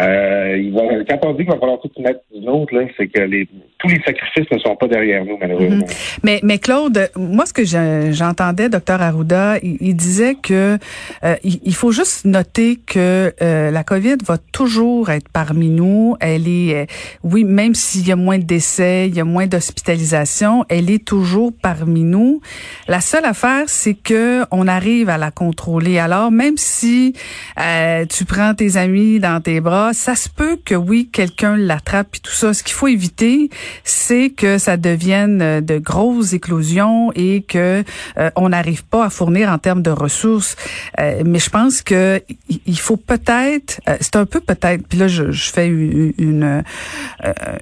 Euh, 0.00 0.56
il 0.56 0.72
va, 0.72 0.82
quand 1.08 1.28
on 1.28 1.32
dit 1.32 1.38
qu'il 1.38 1.52
va 1.52 1.58
falloir 1.58 1.80
tout 1.80 1.90
mettre 2.00 2.20
d'une 2.32 2.48
autre, 2.48 2.72
c'est 2.96 3.08
que 3.08 3.22
les, 3.22 3.48
tous 3.78 3.88
les 3.88 4.00
sacrifices 4.04 4.46
ne 4.52 4.58
sont 4.58 4.76
pas 4.76 4.86
derrière 4.86 5.24
nous, 5.24 5.36
malheureusement. 5.38 5.76
Mhm. 5.78 6.20
Mais, 6.22 6.40
mais 6.42 6.58
Claude, 6.58 7.10
moi, 7.16 7.44
ce 7.46 7.52
que 7.52 7.64
j'entendais, 8.12 8.68
docteur 8.68 9.02
Arruda, 9.02 9.58
il, 9.62 9.96
disait 9.96 10.34
que 10.34 10.78
euh, 11.24 11.34
il, 11.42 11.74
faut 11.74 11.90
juste 11.90 12.24
noter 12.24 12.76
que 12.76 13.32
euh, 13.42 13.70
la 13.70 13.82
COVID 13.82 14.18
va 14.24 14.38
toujours 14.52 15.10
être 15.10 15.28
parmi 15.32 15.70
nous. 15.70 16.16
Elle 16.20 16.46
est, 16.46 16.74
euh, 16.74 16.86
oui, 17.24 17.44
même 17.44 17.74
s'il 17.74 18.06
y 18.06 18.12
a 18.12 18.16
moins 18.16 18.38
de 18.38 18.44
décès, 18.44 19.08
il 19.08 19.16
y 19.16 19.20
a 19.20 19.24
moins 19.24 19.46
d'hospitalisation, 19.46 20.64
elle 20.68 20.90
est 20.90 21.04
toujours 21.04 21.52
parmi 21.60 22.04
nous. 22.04 22.40
La 22.86 23.00
seule 23.00 23.24
affaire, 23.24 23.64
c'est 23.66 23.94
que 23.94 24.42
on 24.52 24.68
arrive 24.68 25.08
à 25.08 25.18
la 25.18 25.30
contrôler 25.30 25.79
alors, 25.98 26.30
même 26.30 26.56
si 26.56 27.14
euh, 27.58 28.04
tu 28.06 28.24
prends 28.24 28.54
tes 28.54 28.76
amis 28.76 29.20
dans 29.20 29.40
tes 29.40 29.60
bras, 29.60 29.92
ça 29.92 30.14
se 30.14 30.28
peut 30.28 30.58
que 30.64 30.74
oui, 30.74 31.08
quelqu'un 31.12 31.56
l'attrape 31.56 32.16
et 32.16 32.18
tout 32.20 32.32
ça. 32.32 32.54
Ce 32.54 32.62
qu'il 32.62 32.74
faut 32.74 32.88
éviter, 32.88 33.50
c'est 33.84 34.30
que 34.30 34.58
ça 34.58 34.76
devienne 34.76 35.42
euh, 35.42 35.60
de 35.60 35.78
grosses 35.78 36.32
éclosions 36.32 37.12
et 37.14 37.42
que 37.42 37.84
euh, 38.18 38.30
on 38.36 38.50
n'arrive 38.50 38.84
pas 38.84 39.06
à 39.06 39.10
fournir 39.10 39.50
en 39.50 39.58
termes 39.58 39.82
de 39.82 39.90
ressources. 39.90 40.56
mais 40.98 41.38
je 41.38 41.50
pense 41.50 41.82
que 41.82 42.22
il 42.66 42.78
faut 42.78 42.96
peut-être, 42.96 43.80
c'est 44.00 44.16
un 44.16 44.26
peu 44.26 44.40
peut-être. 44.40 44.86
Puis 44.88 44.98
là, 44.98 45.08
je, 45.08 45.30
je 45.30 45.50
fais 45.50 45.66
une, 45.68 46.12
une, 46.18 46.62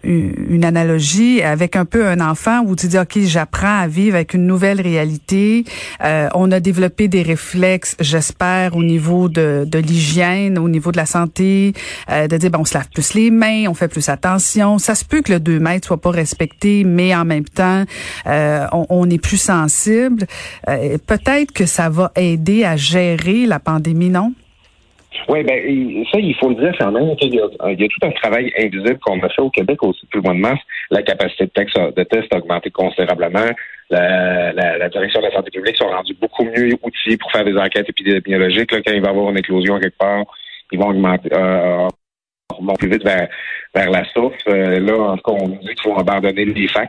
une 0.02 0.64
analogie 0.64 1.42
avec 1.42 1.76
un 1.76 1.84
peu 1.84 2.06
un 2.06 2.20
enfant 2.20 2.62
où 2.64 2.76
tu 2.76 2.86
dis 2.86 2.98
ok, 2.98 3.18
j'apprends 3.20 3.80
à 3.80 3.86
vivre 3.86 4.16
avec 4.16 4.34
une 4.34 4.46
nouvelle 4.46 4.80
réalité. 4.80 5.64
on 6.34 6.50
a 6.50 6.60
développé 6.60 7.08
des 7.08 7.22
réflexes 7.22 7.96
j'espère, 8.08 8.76
au 8.76 8.82
niveau 8.82 9.28
de, 9.28 9.64
de 9.66 9.78
l'hygiène, 9.78 10.58
au 10.58 10.68
niveau 10.68 10.90
de 10.92 10.96
la 10.96 11.06
santé, 11.06 11.74
euh, 12.10 12.26
de 12.26 12.36
dire, 12.36 12.50
bon, 12.50 12.60
on 12.60 12.64
se 12.64 12.74
lave 12.74 12.88
plus 12.92 13.14
les 13.14 13.30
mains, 13.30 13.64
on 13.68 13.74
fait 13.74 13.88
plus 13.88 14.08
attention. 14.08 14.78
Ça 14.78 14.94
se 14.94 15.04
peut 15.04 15.22
que 15.22 15.32
le 15.32 15.40
2 15.40 15.58
mètres 15.60 15.86
soit 15.86 16.00
pas 16.00 16.10
respecté, 16.10 16.84
mais 16.84 17.14
en 17.14 17.24
même 17.24 17.44
temps, 17.44 17.84
euh, 18.26 18.66
on, 18.72 18.86
on, 18.88 19.10
est 19.10 19.18
plus 19.18 19.38
sensible. 19.40 20.26
Euh, 20.68 20.98
peut-être 21.06 21.52
que 21.52 21.66
ça 21.66 21.88
va 21.88 22.10
aider 22.16 22.64
à 22.64 22.76
gérer 22.76 23.46
la 23.46 23.58
pandémie, 23.58 24.10
non? 24.10 24.32
Oui, 25.28 25.42
ben 25.42 26.04
ça, 26.12 26.18
il 26.18 26.34
faut 26.36 26.50
le 26.50 26.54
dire 26.54 26.72
quand 26.78 26.92
même 26.92 27.16
qu'il 27.16 27.34
y, 27.34 27.40
a, 27.40 27.48
il 27.70 27.80
y 27.80 27.84
a 27.84 27.88
tout 27.88 28.06
un 28.06 28.10
travail 28.12 28.52
invisible 28.58 28.98
qu'on 29.00 29.20
a 29.20 29.28
fait 29.28 29.42
au 29.42 29.50
Québec 29.50 29.82
aussi 29.82 30.00
depuis 30.04 30.18
le 30.18 30.22
mois 30.22 30.34
de 30.34 30.38
mars. 30.38 30.60
La 30.90 31.02
capacité 31.02 31.46
de, 31.46 31.50
test, 31.50 31.76
de 31.76 32.02
test 32.04 32.32
a 32.32 32.38
augmenté 32.38 32.70
considérablement. 32.70 33.50
La, 33.90 34.52
la, 34.52 34.88
direction 34.88 35.20
de 35.20 35.26
la 35.26 35.32
santé 35.32 35.50
publique 35.50 35.76
sont 35.76 35.88
rendus 35.88 36.16
beaucoup 36.20 36.44
mieux 36.44 36.74
outillés 36.82 37.16
pour 37.16 37.32
faire 37.32 37.44
des 37.44 37.56
enquêtes 37.56 37.88
épidémiologiques. 37.88 38.72
Là, 38.72 38.80
quand 38.84 38.92
il 38.92 39.00
va 39.00 39.08
y 39.08 39.10
avoir 39.10 39.30
une 39.30 39.38
éclosion 39.38 39.78
quelque 39.78 39.98
part, 39.98 40.24
ils 40.72 40.78
vont 40.78 40.88
augmenter 40.88 41.30
euh, 41.32 41.88
plus 42.78 42.90
vite 42.90 43.04
vers, 43.04 43.28
vers 43.74 43.90
la 43.90 44.04
source. 44.12 44.36
Euh, 44.48 44.80
là, 44.80 44.98
en 44.98 45.16
tout 45.16 45.22
cas, 45.22 45.32
on 45.32 45.48
nous 45.48 45.58
dit 45.60 45.74
qu'il 45.74 45.82
faut 45.82 45.98
abandonner 45.98 46.44
les 46.44 46.68
fax 46.68 46.88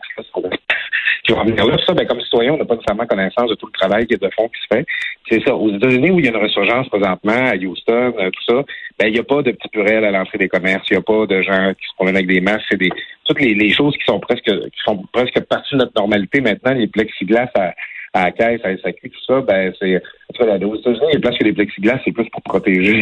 Ça, 1.30 1.94
ben, 1.94 2.08
comme 2.08 2.22
citoyen, 2.22 2.54
on 2.54 2.58
n'a 2.58 2.66
pas 2.66 2.76
nécessairement 2.76 3.06
connaissance 3.06 3.50
de 3.50 3.56
tout 3.56 3.68
le 3.68 3.72
travail 3.72 4.08
qui 4.08 4.16
est 4.16 4.22
de 4.22 4.30
fond 4.36 4.48
qui 4.48 4.60
se 4.62 4.76
fait. 4.76 4.86
C'est 5.30 5.44
ça. 5.46 5.56
Aux 5.56 5.72
États-Unis, 5.74 6.12
où 6.12 6.20
il 6.20 6.26
y 6.26 6.28
a 6.28 6.32
une 6.32 6.44
ressurgence 6.44 6.90
présentement, 6.90 7.34
à 7.34 7.56
Houston, 7.56 8.14
euh, 8.20 8.30
tout 8.32 8.44
ça, 8.48 8.64
ben, 8.98 9.08
il 9.08 9.14
n'y 9.14 9.20
a 9.20 9.24
pas 9.24 9.42
de 9.42 9.52
petits 9.52 9.70
purelles 9.70 10.06
à 10.06 10.12
l'entrée 10.12 10.38
des 10.38 10.50
commerces. 10.50 10.88
Il 10.90 10.94
n'y 10.94 11.00
a 11.00 11.02
pas 11.02 11.26
de 11.26 11.42
gens 11.42 11.74
qui 11.74 11.88
se 11.88 11.96
promènent 11.96 12.16
avec 12.16 12.28
des 12.28 12.42
masques. 12.42 12.66
C'est 12.72 12.78
des, 12.78 12.90
toutes 13.26 13.40
les, 13.40 13.54
les, 13.54 13.72
choses 13.72 13.96
qui 13.96 14.06
sont 14.06 14.20
presque, 14.20 14.46
qui 14.46 14.82
sont 14.84 15.04
presque 15.12 15.40
partie 15.42 15.76
de 15.76 15.80
notre 15.80 15.94
normalité 15.96 16.42
maintenant, 16.42 16.74
les 16.74 16.88
plexiglas 16.88 17.50
à, 17.56 17.74
à 18.14 18.32
caisse, 18.32 18.62
à 18.64 18.76
SAQ, 18.78 19.10
tout 19.10 19.24
ça, 19.28 19.42
ben, 19.42 19.72
c'est, 19.80 20.02
aux 20.30 20.76
États-Unis, 20.76 21.08
il 21.14 21.20
y 21.20 21.28
a 21.28 21.32
les 21.42 21.54
plexiglas, 21.54 22.00
c'est 22.04 22.12
plus 22.12 22.30
pour 22.30 22.42
protéger 22.42 23.02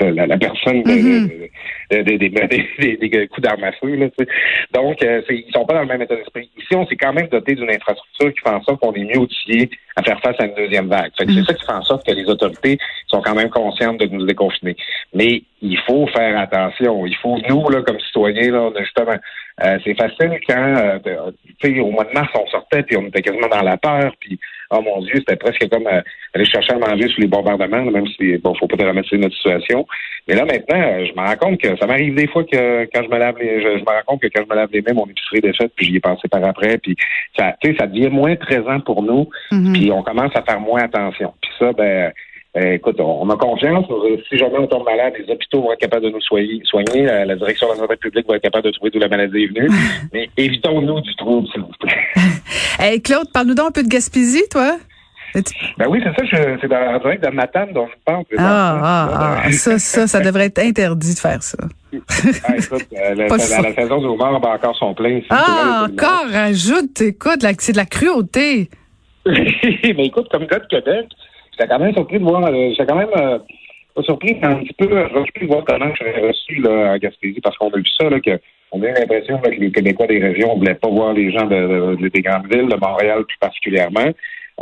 la, 0.00 0.38
personne 0.38 0.82
des, 1.90 2.02
des, 2.02 2.96
des, 2.96 3.28
coups 3.28 3.42
d'armes 3.42 3.64
à 3.64 3.72
feu. 3.72 3.94
Là, 3.96 4.06
Donc, 4.72 5.02
euh, 5.02 5.22
ils 5.28 5.50
sont 5.52 5.64
pas 5.64 5.74
dans 5.74 5.82
le 5.82 5.88
même 5.88 6.02
état 6.02 6.16
d'esprit. 6.16 6.50
Ici, 6.56 6.74
on 6.74 6.86
s'est 6.86 6.96
quand 6.96 7.12
même 7.12 7.28
doté 7.28 7.54
d'une 7.54 7.70
infrastructure 7.70 8.32
qui 8.32 8.40
fait 8.40 8.54
en 8.54 8.62
sorte 8.62 8.80
qu'on 8.80 8.92
est 8.94 9.04
mieux 9.04 9.18
outillés 9.18 9.70
à 9.96 10.02
faire 10.02 10.20
face 10.20 10.36
à 10.38 10.46
une 10.46 10.54
deuxième 10.54 10.88
vague. 10.88 11.10
C'est 11.18 11.28
mm. 11.28 11.44
ça 11.44 11.54
qui 11.54 11.64
fait 11.64 11.72
en 11.72 11.82
sorte 11.82 12.06
que 12.06 12.12
les 12.12 12.24
autorités 12.28 12.78
sont 13.06 13.20
quand 13.20 13.34
même 13.34 13.50
conscientes 13.50 13.98
de 13.98 14.06
nous 14.06 14.24
déconfiner. 14.26 14.76
Mais 15.14 15.42
il 15.62 15.78
faut 15.86 16.06
faire 16.08 16.38
attention. 16.38 17.06
Il 17.06 17.16
faut, 17.16 17.38
nous, 17.48 17.68
là, 17.68 17.82
comme 17.82 18.00
citoyens, 18.00 18.52
là, 18.52 18.70
justement, 18.78 19.16
euh, 19.64 19.78
c'est 19.84 19.94
facile 19.94 20.38
quand, 20.48 20.56
euh, 20.56 21.30
tu 21.60 21.74
sais, 21.74 21.80
au 21.80 21.90
mois 21.90 22.04
de 22.04 22.12
mars, 22.12 22.30
on 22.34 22.46
sortait, 22.46 22.82
puis 22.82 22.96
on 22.96 23.06
était 23.06 23.22
quasiment 23.22 23.48
dans 23.48 23.62
la 23.62 23.76
peur, 23.76 24.12
puis 24.20 24.38
oh 24.70 24.80
mon 24.82 25.00
Dieu, 25.02 25.14
c'était 25.16 25.36
presque 25.36 25.68
comme 25.68 25.86
euh, 25.86 26.00
aller 26.34 26.44
chercher 26.44 26.72
à 26.74 26.78
manger 26.78 27.08
sous 27.08 27.20
les 27.20 27.26
bombardements, 27.26 27.84
même 27.84 28.06
si, 28.08 28.36
bon, 28.38 28.54
faut 28.54 28.66
pas 28.66 28.76
dramatiser 28.76 29.18
notre 29.18 29.34
situation. 29.36 29.86
Mais 30.28 30.34
là, 30.34 30.44
maintenant, 30.44 30.80
euh, 30.80 31.06
je 31.06 31.12
me 31.12 31.26
rends 31.26 31.36
compte 31.36 31.60
que 31.60 31.76
ça 31.76 31.86
m'arrive 31.86 32.14
des 32.14 32.28
fois 32.28 32.44
que 32.44 32.84
quand 32.92 33.02
je 33.02 33.08
me 33.08 33.18
lave 33.18 33.36
les, 33.38 33.60
je, 33.60 33.68
me 33.68 33.84
rends 33.84 34.02
compte 34.06 34.22
que 34.22 34.28
quand 34.28 34.42
je 34.44 34.50
me 34.50 34.56
lave 34.56 34.70
les 34.72 34.82
mains, 34.82 34.94
mon 34.94 35.06
épicerie 35.06 35.40
est 35.42 35.56
faite, 35.56 35.72
puis 35.76 35.86
j'y 35.86 35.96
ai 35.96 36.00
pensé 36.00 36.28
par 36.28 36.44
après, 36.44 36.78
puis 36.78 36.96
ça, 37.36 37.54
tu 37.62 37.70
sais, 37.70 37.76
ça 37.78 37.86
devient 37.86 38.10
moins 38.10 38.36
présent 38.36 38.80
pour 38.80 39.02
nous, 39.02 39.28
Mhm. 39.52 39.72
puis 39.72 39.90
on 39.90 40.02
commence 40.02 40.34
à 40.36 40.42
faire 40.42 40.60
moins 40.60 40.82
attention. 40.82 41.34
Puis 41.42 41.50
ça, 41.58 41.72
ben, 41.72 42.12
écoute, 42.54 42.96
on, 43.00 43.28
a 43.30 43.36
confiance. 43.36 43.86
Euh, 43.90 44.16
Si 44.28 44.36
jamais 44.38 44.58
on 44.58 44.66
tombe 44.66 44.84
malade, 44.84 45.14
les 45.18 45.32
hôpitaux 45.32 45.62
vont 45.62 45.72
être 45.72 45.80
capables 45.80 46.04
de 46.04 46.10
nous 46.10 46.20
soigner. 46.20 46.60
soigner. 46.64 47.08
Euh, 47.08 47.24
la 47.24 47.36
direction 47.36 47.68
de 47.68 47.72
la 47.74 47.78
santé 47.78 47.96
publique 47.96 48.26
va 48.28 48.36
être 48.36 48.42
capable 48.42 48.64
de 48.64 48.70
trouver 48.72 48.90
d'où 48.90 48.98
la 48.98 49.08
maladie 49.08 49.44
est 49.44 49.46
venue. 49.46 49.68
Mais 50.12 50.28
évitons-nous 50.36 51.00
du 51.00 51.14
trouble, 51.16 51.46
s'il 51.52 51.62
vous 51.62 51.72
plaît. 51.80 51.96
Hey, 52.78 53.02
Claude, 53.02 53.30
parle-nous 53.32 53.54
donc 53.54 53.68
un 53.68 53.70
peu 53.72 53.82
de 53.82 53.88
Gaspésie, 53.88 54.44
toi. 54.50 54.78
Ben 55.78 55.86
oui, 55.88 56.02
c'est 56.02 56.14
ça. 56.18 56.24
je- 56.24 56.58
C'est 56.60 56.68
dans, 56.68 56.94
en 56.94 56.98
direct 56.98 57.22
de 57.24 57.30
Matane 57.30 57.72
dont 57.72 57.86
je 57.86 57.94
parle. 58.04 58.24
Ah, 58.38 58.80
ah, 58.82 59.42
ah, 59.44 59.52
ça, 59.52 59.78
ça, 59.78 60.06
ça 60.06 60.20
devrait 60.20 60.46
être 60.46 60.58
interdit 60.58 61.14
de 61.14 61.18
faire 61.18 61.42
ça. 61.42 61.58
Ah, 62.44 62.56
écoute, 62.56 62.86
euh, 62.92 63.14
la, 63.14 63.28
saison 63.74 63.98
du 63.98 64.06
homard 64.06 64.40
ben, 64.40 64.50
encore 64.50 64.76
son 64.76 64.94
plein. 64.94 65.18
ici. 65.18 65.26
Ah, 65.30 65.86
encore, 65.90 66.26
rajoute, 66.32 67.00
écoute, 67.00 67.44
c'est 67.58 67.72
de 67.72 67.76
la 67.76 67.84
cruauté. 67.84 68.70
mais 69.26 70.06
écoute, 70.06 70.28
comme 70.30 70.46
gars 70.46 70.60
de 70.60 70.66
Québec, 70.66 71.06
j'étais 71.60 71.68
quand 71.72 71.78
même 71.78 71.92
surpris 71.94 72.18
de 72.18 72.24
voir, 72.24 72.44
euh, 72.46 72.72
quand 72.88 72.96
même 72.96 73.08
euh, 73.16 73.38
pas 73.94 74.02
surpris, 74.02 74.36
un 74.42 74.56
petit 74.56 74.72
peu 74.74 74.88
surpris 75.08 75.42
de 75.42 75.46
voir 75.46 75.64
comment 75.64 75.92
je 75.94 76.26
reçu 76.26 76.54
là, 76.62 76.98
Gaspésie, 76.98 77.40
parce 77.42 77.56
qu'on 77.58 77.68
a 77.70 77.76
vu 77.76 77.84
ça, 78.00 78.08
là, 78.08 78.20
que 78.20 78.38
on 78.72 78.80
a 78.82 78.86
l'impression 78.86 79.38
que 79.38 79.50
les 79.50 79.72
Québécois 79.72 80.06
des 80.06 80.20
régions 80.20 80.54
ne 80.54 80.58
voulaient 80.60 80.74
pas 80.76 80.88
voir 80.88 81.12
les 81.12 81.32
gens 81.32 81.44
de, 81.46 81.96
de- 81.96 82.08
des 82.08 82.22
grandes 82.22 82.46
villes, 82.52 82.68
de 82.68 82.76
Montréal 82.76 83.24
plus 83.26 83.38
particulièrement. 83.40 84.10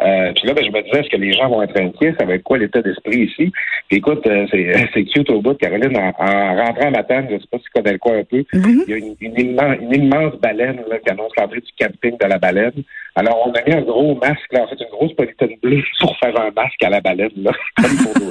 Euh, 0.00 0.32
puis 0.36 0.46
là, 0.46 0.54
ben, 0.54 0.64
je 0.64 0.70
me 0.70 0.82
disais, 0.82 1.00
est-ce 1.00 1.08
que 1.08 1.16
les 1.16 1.32
gens 1.32 1.48
vont 1.48 1.60
être 1.62 1.76
inquiets? 1.80 2.14
Ça 2.20 2.24
va 2.26 2.34
être 2.34 2.44
quoi 2.44 2.58
l'état 2.58 2.80
d'esprit 2.82 3.22
ici? 3.24 3.50
Puis 3.88 3.98
écoute, 3.98 4.24
euh, 4.28 4.46
c'est, 4.50 4.72
c'est 4.94 5.04
cute 5.04 5.28
au 5.30 5.40
bout. 5.40 5.54
Caroline, 5.54 5.96
en, 5.96 6.12
en 6.18 6.54
rentrant 6.56 6.86
à 6.86 6.90
Matane, 6.90 7.26
je 7.30 7.38
sais 7.38 7.46
pas 7.50 7.58
si 7.58 7.64
tu 7.64 7.70
connais 7.74 7.92
le 7.92 7.98
coin 7.98 8.18
un 8.18 8.24
peu, 8.24 8.44
Mhm. 8.54 8.84
il 8.86 8.90
y 8.90 8.94
a 8.94 8.96
une, 8.98 9.16
une 9.20 9.40
immense, 9.40 9.76
une 9.80 9.94
immense 9.94 10.34
baleine 10.36 10.80
là, 10.88 10.98
qui 10.98 11.10
annonce 11.10 11.32
l'entrée 11.36 11.60
du 11.60 11.72
camping 11.80 12.16
de 12.16 12.26
la 12.26 12.38
baleine. 12.38 12.72
Alors, 13.16 13.44
on 13.46 13.52
a 13.52 13.62
mis 13.66 13.74
un 13.74 13.82
gros 13.82 14.14
masque, 14.14 14.52
là, 14.52 14.62
en 14.62 14.68
fait, 14.68 14.80
une 14.80 14.90
grosse 14.90 15.14
polythène 15.14 15.56
bleue 15.62 15.82
pour 16.00 16.16
faire 16.18 16.40
un 16.40 16.50
masque 16.52 16.82
à 16.84 16.90
la 16.90 17.00
baleine, 17.00 17.30
là, 17.36 17.50
comme 17.76 17.96
pour 18.04 18.22
nous, 18.22 18.30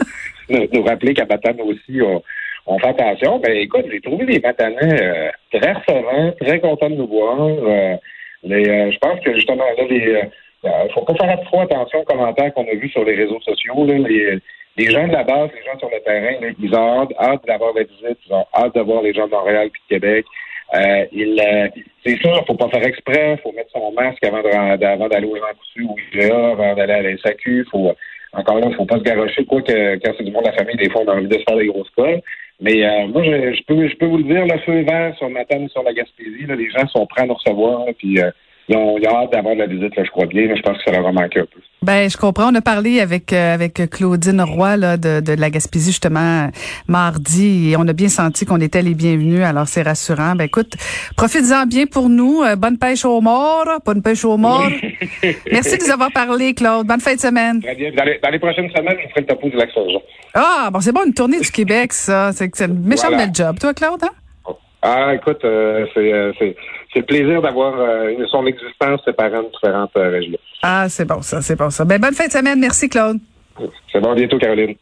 nous- 0.62 0.68
nous 0.72 0.84
rappeler 0.84 1.14
qu'à 1.14 1.26
Matane 1.26 1.60
aussi, 1.62 2.02
on, 2.02 2.22
on 2.68 2.80
fait 2.80 2.88
attention. 2.88 3.42
Mais 3.46 3.64
écoute, 3.64 3.86
j'ai 3.92 4.00
trouvé 4.00 4.26
les 4.26 4.40
Matanais 4.40 5.02
euh, 5.02 5.30
très 5.52 5.74
recevants, 5.74 6.32
très 6.40 6.60
contents 6.62 6.90
de 6.90 6.96
nous 6.96 7.08
voir. 7.08 7.38
Euh, 7.42 7.96
mais 8.46 8.70
euh, 8.70 8.92
je 8.92 8.98
pense 9.00 9.20
que 9.20 9.34
justement, 9.36 9.66
là, 9.78 9.84
les, 9.90 10.22
euh, 10.66 10.70
euh, 10.70 10.90
faut 10.94 11.02
pas 11.02 11.14
faire 11.16 11.40
trop 11.46 11.62
attention 11.62 12.02
aux 12.02 12.06
commentaires 12.06 12.54
qu'on 12.54 12.68
a 12.68 12.76
vus 12.76 12.90
sur 12.90 13.04
les 13.04 13.16
réseaux 13.16 13.40
sociaux. 13.42 13.86
Là, 13.86 13.98
les, 13.98 14.92
gens 14.92 15.08
de 15.08 15.14
la 15.14 15.24
base, 15.24 15.50
les 15.56 15.64
gens 15.64 15.78
sur 15.80 15.90
le 15.90 16.00
terrain, 16.02 16.40
là, 16.42 16.48
ils 16.60 16.76
ont 16.76 17.08
hâte, 17.20 17.46
d'avoir 17.48 17.74
la 17.74 17.84
visite, 17.84 18.18
ils 18.28 18.34
ont 18.34 18.46
hâte 18.56 18.76
de 18.76 18.82
voir 18.82 19.02
les 19.02 19.14
gens 19.14 19.26
de 19.26 19.32
Montréal 19.32 19.70
puis 19.72 19.82
de 19.90 19.96
Québec. 19.96 20.26
Euh, 20.76 21.06
il, 21.14 21.40
euh, 21.40 21.68
c'est 22.06 22.18
sûr, 22.18 22.46
faut 22.46 22.56
pas 22.56 22.70
faire 22.70 22.86
exprès, 22.86 23.38
faut 23.42 23.54
mettre 23.54 23.72
son 23.72 23.92
masque 23.94 24.24
avant, 24.26 24.42
d'aller 24.42 25.28
au 25.28 25.36
Grand 25.36 25.54
Coutu 25.58 25.84
ou 25.84 25.96
IGA, 26.14 26.52
avant 26.52 26.76
d'aller 26.76 26.94
à 26.94 27.02
la 27.04 27.18
SAQ. 27.18 27.66
Faut, 27.72 27.94
encore 28.34 28.60
là, 28.60 28.70
faut 28.76 28.86
pas 28.86 28.98
se 28.98 29.04
garocher, 29.04 29.46
quoi 29.46 29.62
que 29.62 29.96
quand 29.96 30.12
c'est 30.18 30.24
du 30.24 30.32
monde 30.32 30.44
de 30.44 30.50
la 30.50 30.56
famille, 30.56 30.76
des 30.76 30.90
fois, 30.90 31.02
on 31.06 31.10
a 31.10 31.16
envie 31.16 31.28
de 31.28 31.38
se 31.38 31.44
faire 31.48 31.58
des 31.58 31.68
grosses 31.68 31.90
colles. 31.92 32.22
Mais 32.60 32.86
euh, 32.86 33.08
moi, 33.08 33.24
je, 33.24 33.64
peux 33.64 33.88
je 33.88 33.96
peux 33.96 34.08
vous 34.08 34.18
le 34.18 34.24
dire, 34.24 34.46
le 34.46 34.60
feu 34.60 34.82
vert 34.82 35.16
sur 35.18 35.30
Matane 35.30 35.66
et 35.66 35.70
sur 35.70 35.84
la 35.84 35.94
Gaspésie. 35.94 36.46
Là, 36.48 36.56
les 36.56 36.70
gens 36.70 36.88
sont 36.88 37.06
prêts 37.06 37.22
à 37.22 37.26
nous 37.28 37.36
recevoir, 37.36 37.86
là, 37.86 37.94
puis 37.98 38.20
euh, 38.20 38.32
ils, 38.70 38.76
ont, 38.76 38.98
ils 38.98 39.08
ont 39.08 39.18
hâte 39.24 39.32
d'avoir 39.32 39.56
de 39.56 39.60
la 39.60 39.68
visite, 39.68 39.96
là, 39.96 40.04
je 40.04 40.10
crois 40.12 40.26
bien. 40.26 40.48
mais 40.48 40.56
je 40.58 40.62
pense 40.62 40.78
que 40.78 40.84
ça 40.86 40.92
leur 40.92 41.08
a 41.08 41.12
manqué 41.12 41.40
un 41.40 41.46
peu. 41.46 41.60
Ben, 41.84 42.10
je 42.10 42.18
comprends. 42.18 42.52
On 42.52 42.56
a 42.56 42.62
parlé 42.62 43.00
avec 43.00 43.32
euh, 43.32 43.54
avec 43.54 43.76
Claudine 43.92 44.42
Roy 44.42 44.78
là, 44.78 44.98
de, 44.98 45.20
de 45.22 45.34
la 45.40 45.50
Gaspésie 45.52 45.92
justement 45.92 46.50
mardi 46.88 47.72
et 47.72 47.78
on 47.78 47.88
a 47.88 47.94
bien 47.94 48.10
senti 48.10 48.46
qu'on 48.46 48.60
était 48.62 48.82
les 48.82 48.96
bienvenus. 48.96 49.44
Alors 49.44 49.68
c'est 49.68 49.84
rassurant. 49.84 50.34
Ben 50.36 50.46
écoute, 50.46 50.74
profites-en 51.16 51.66
bien 51.68 51.86
pour 51.86 52.10
nous. 52.10 52.42
Euh, 52.44 52.56
bonne 52.56 52.78
pêche 52.78 53.06
au 53.06 53.22
mort, 53.22 53.66
bonne 53.86 54.02
pêche 54.02 54.26
au 54.26 54.38
mort. 54.38 54.68
Merci 55.52 55.78
de 55.78 55.84
nous 55.86 55.92
avoir 55.92 56.12
parlé, 56.12 56.54
Claude. 56.56 56.88
Bonne 56.88 57.00
fin 57.00 57.14
de 57.14 57.20
semaine. 57.20 57.62
Très 57.62 57.76
bien. 57.76 57.92
Dans 57.96 58.04
les, 58.04 58.20
dans 58.24 58.30
les 58.30 58.40
prochaines 58.40 58.70
semaines, 58.76 58.98
je 59.04 59.08
ferai 59.10 59.22
le 59.22 59.28
topo 59.28 59.48
du 59.50 59.56
lac 59.56 59.70
Saint-Jean. 59.74 60.02
Ah, 60.34 60.70
bon, 60.74 60.80
c'est 60.82 60.92
bon, 60.92 61.02
une 61.06 61.14
tournée 61.14 61.40
du 61.40 61.52
Québec, 61.52 61.94
ça. 61.94 62.32
C'est 62.34 62.50
c'est 62.56 62.66
une 62.66 62.80
méchante 62.86 63.12
Voilà. 63.12 63.26
belle 63.28 63.36
job. 63.36 63.58
Toi, 63.60 63.74
Claude, 63.74 64.04
hein? 64.04 64.54
Ah, 64.82 65.14
écoute, 65.14 65.44
euh, 65.44 65.86
c'est, 65.94 66.12
euh, 66.14 66.32
c'est, 66.98 67.00
le 67.00 67.06
plaisir 67.06 67.42
d'avoir 67.42 67.80
euh, 67.80 68.14
son 68.30 68.46
existence 68.46 69.02
séparant 69.06 69.44
de 69.44 69.50
différentes 69.52 69.92
euh, 69.98 70.10
régions. 70.10 70.38
Ah, 70.64 70.88
c'est 70.90 71.06
bon, 71.06 71.22
ça, 71.22 71.42
c'est 71.42 71.56
bon, 71.56 71.70
ça. 71.70 71.86
Ben, 71.86 72.00
bonne 72.00 72.14
fin 72.14 72.28
de 72.28 72.32
semaine. 72.32 72.60
Merci, 72.60 72.90
Claude. 72.90 73.20
C'est 73.92 74.00
bon, 74.00 74.12
à 74.12 74.16
bientôt, 74.16 74.38
Caroline. 74.38 74.76